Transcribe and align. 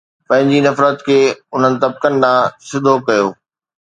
پنهنجي 0.27 0.59
نفرت 0.67 0.97
کي 1.07 1.19
انهن 1.53 1.73
طبقن 1.83 2.13
ڏانهن 2.23 2.57
سڌو 2.69 2.95
ڪيو 3.07 3.27